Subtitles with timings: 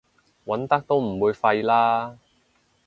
[0.45, 2.17] 揾得都唔會廢啦